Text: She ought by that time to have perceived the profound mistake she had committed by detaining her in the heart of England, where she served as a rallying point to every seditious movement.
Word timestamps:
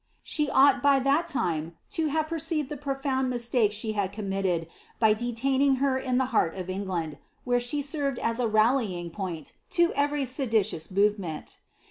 She 0.23 0.49
ought 0.49 0.81
by 0.81 0.97
that 0.97 1.27
time 1.27 1.77
to 1.91 2.07
have 2.07 2.25
perceived 2.27 2.69
the 2.69 2.75
profound 2.75 3.29
mistake 3.29 3.71
she 3.71 3.91
had 3.91 4.11
committed 4.11 4.65
by 4.99 5.13
detaining 5.13 5.75
her 5.75 5.95
in 5.95 6.17
the 6.17 6.25
heart 6.33 6.55
of 6.55 6.71
England, 6.71 7.19
where 7.43 7.59
she 7.59 7.83
served 7.83 8.17
as 8.17 8.39
a 8.39 8.47
rallying 8.47 9.11
point 9.11 9.53
to 9.77 9.93
every 9.93 10.25
seditious 10.25 10.89
movement. 10.89 11.59